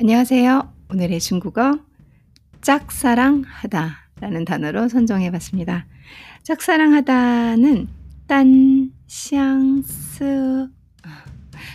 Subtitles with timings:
[0.00, 0.72] 안녕하세요.
[0.92, 1.76] 오늘의 중국어
[2.60, 5.86] 짝사랑하다 라는 단어로 선정해 봤습니다.
[6.44, 7.88] 짝사랑하다는
[8.28, 10.68] 单, 相, 思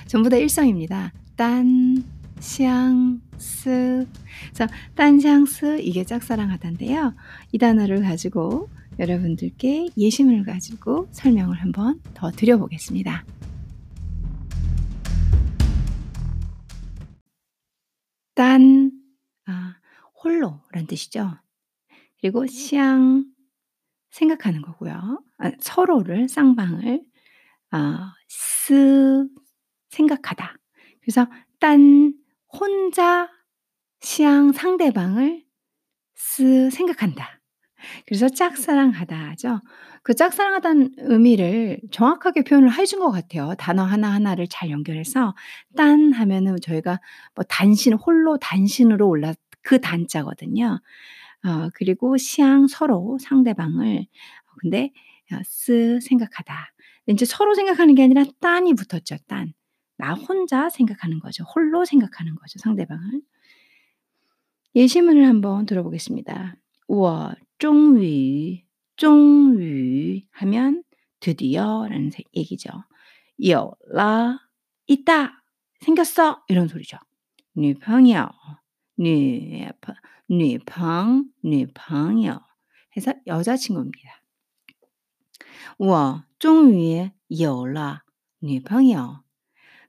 [0.08, 1.12] 전부 다 일성입니다.
[1.36, 2.02] 单,
[2.40, 2.94] 相,
[3.38, 4.08] 思
[4.54, 7.16] 그래서 单, 相, 思 이게 짝사랑하다인데요.
[7.52, 8.70] 이 단어를 가지고
[9.00, 13.26] 여러분들께 예문을 가지고 설명을 한번 더 드려보겠습니다.
[18.36, 18.92] 单,
[19.46, 19.76] 아,
[20.24, 21.38] 홀로란 뜻이죠.
[22.20, 23.24] 그리고 相,
[24.12, 25.24] 생각하는 거고요.
[25.38, 27.04] 아, 서로를, 쌍방을,
[27.72, 29.28] 아, 思,
[29.90, 30.56] 생각하다.
[31.02, 31.28] 그래서
[31.60, 32.14] 单,
[32.52, 33.30] 혼자,
[34.02, 35.46] 相, 상대방을
[36.16, 37.43] 思, 생각한다.
[38.06, 39.62] 그래서 짝사랑하다 하죠.
[40.04, 43.54] 그 짝사랑하다는 의미를 정확하게 표현을 해준 것 같아요.
[43.58, 45.36] 단어 하나하나를 잘 연결해서
[45.76, 47.00] 딴 하면은 저희가
[47.36, 50.82] 뭐 단신, 홀로 단신으로 올라 그 단자거든요.
[51.46, 54.06] 어, 그리고 시앙 서로 상대방을
[54.62, 54.92] 근데
[55.32, 56.74] 어, 쓰 생각하다.
[57.08, 59.18] 이제 서로 생각하는 게 아니라 딴이 붙었죠.
[59.28, 59.54] 딴.
[59.98, 61.44] 나 혼자 생각하는 거죠.
[61.44, 62.60] 홀로 생각하는 거죠.
[62.60, 63.22] 상대방을.
[64.76, 66.56] 예시문을 한번 들어보겠습니다.
[66.87, 68.65] 我终于
[68.97, 70.83] 终于 하면
[71.21, 72.85] 드디어라는 얘기죠.
[73.39, 74.39] 有了
[74.87, 75.45] 있다
[75.81, 76.99] 생겼어 이런 소리죠.
[77.53, 78.31] 女朋友
[78.95, 79.95] 女朋
[80.27, 82.41] 女朋女朋友
[82.97, 84.23] 해서 여자친구입니다.
[85.79, 88.03] 我终于有了
[88.41, 89.25] 女朋友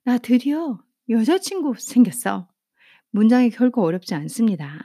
[0.04, 2.48] 나 드디어 여자친구 생겼어.
[3.12, 4.80] 문장이 결코 어렵지 않습니다.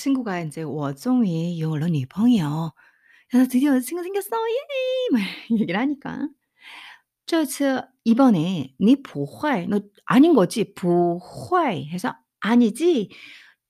[0.00, 2.72] 친구가 인제 我终于有了女朋友.
[3.34, 4.36] 야 드디어 여자친구 생겼어.
[4.36, 5.12] 예.
[5.12, 5.22] 막
[5.60, 6.28] 얘기를 하니까.
[7.26, 10.64] 这次 이번에 你不会너 아닌 거지.
[10.64, 13.10] 不会 해서 아니지.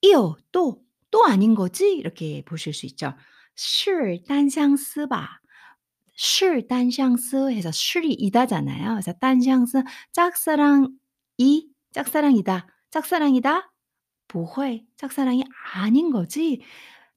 [0.03, 1.95] 有또 또 아닌 거지.
[1.97, 3.15] 이렇게 보실 수 있죠.
[3.57, 5.41] 是单相思吧.
[6.19, 8.95] 是单相思 해서 是이 이다잖아요.
[8.95, 9.83] 그래서 单相思
[10.13, 12.67] 짝사랑이 짝사랑이다.
[12.91, 13.70] 짝사랑이다.
[14.32, 15.44] 不会 짝사랑이
[15.76, 16.62] 아닌 거지.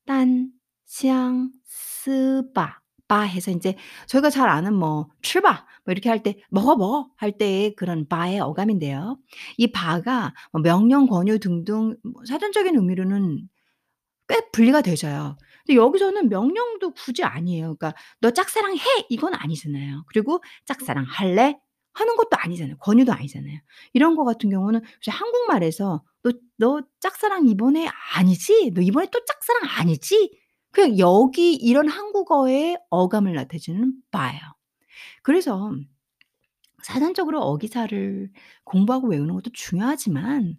[0.07, 0.51] 딴,
[0.87, 2.81] 샹, 스, 바.
[3.07, 3.77] 바 해서 인제
[4.09, 8.41] 저희가 잘 아는 뭐 출바 뭐 이렇게 할 때 먹어 먹어 할 때의 그런 바의
[8.41, 9.19] 어감인데요.
[9.59, 13.49] 이 바가 뭐 명령, 권유 등등 뭐 사전적인 의미로는
[14.29, 15.37] 꽤 분리가 되져요.
[15.67, 17.77] 근데 여기서는 명령도 굳이 아니에요.
[17.77, 18.81] 그러니까 "너 짝사랑해."
[19.11, 20.05] 이건 아니잖아요.
[20.09, 21.59] 그리고 "짝사랑할래?"
[21.95, 22.79] 하는 것도 아니잖아요.
[22.79, 23.59] 권유도 아니잖아요.
[23.93, 28.71] 이런 거 같은 경우는 이제 한국말에서" 너 너 짝사랑 이번에 아니지?
[28.75, 30.39] 너 이번에 또 짝사랑 아니지?"
[30.71, 34.41] 그냥 여기 이런 한국어의 어감을 나타내는 바예요.
[35.23, 35.73] 그래서
[36.83, 38.31] 사전적으로 어기사를
[38.65, 40.59] 공부하고 외우는 것도 중요하지만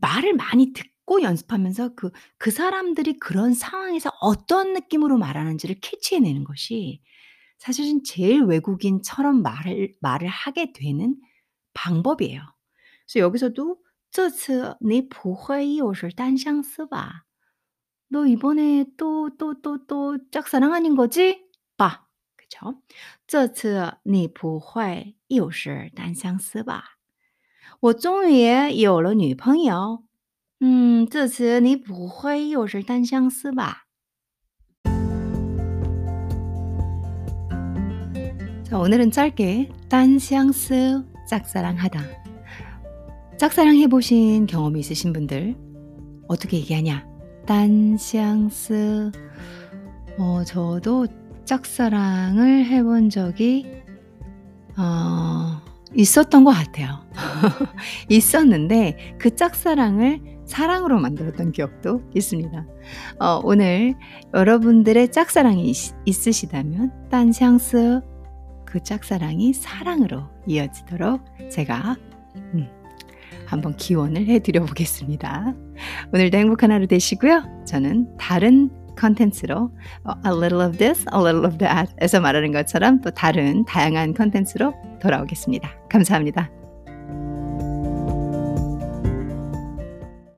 [0.00, 7.02] 말을 많이 듣고 연습하면서 그 그 사람들이 그런 상황에서 어떤 느낌으로 말하는지를 캐치해 내는 것이
[7.58, 11.16] 사실은 제일 외국인처럼 말을 말을 하게 되는
[11.74, 12.40] 방법이에요.
[13.06, 13.78] 그래서 여기서도
[14.11, 17.25] 这次你不会又是单相思吧?
[18.09, 21.47] 너 이번에 또 또 또 또 짝사랑 아닌 거지?
[21.77, 22.05] 봐.
[22.35, 22.81] 그쵸?
[23.25, 26.97] 这次你不会又是单相思吧?
[30.59, 33.87] 嗯,这次你不会又是单相思吧?
[38.63, 42.26] 자, 오늘은 짧게 딴샹스 짝사랑하다.
[43.38, 45.54] 짝사랑 해보신 경험이 있으신 분들
[46.26, 47.06] 어떻게 얘기하냐?
[47.46, 49.12] 딴샹스
[50.18, 51.06] 어, 저도
[51.44, 53.70] 짝사랑을 해본 적이
[54.76, 55.62] 어,
[55.94, 57.06] 있었던 것 같아요.
[58.10, 62.66] 있었는데 그 짝사랑을 사랑으로 만들었던 기억도 있습니다.
[63.20, 63.94] 어, 오늘
[64.34, 68.00] 여러분들의 짝사랑이 있, 있으시다면 딴샹스
[68.66, 71.96] 그 짝사랑이 사랑으로 이어지도록 제가
[72.54, 72.68] 음,
[73.48, 75.54] 한번 기원을 해드려 보겠습니다.
[76.12, 77.64] 오늘도 행복한 하루 되시고요.
[77.66, 79.70] 저는 다른 컨텐츠로
[80.26, 84.74] a little of this, a little of that 에서 말하는 것처럼 또 다른 다양한 컨텐츠로
[85.00, 85.70] 돌아오겠습니다.
[85.88, 86.50] 감사합니다.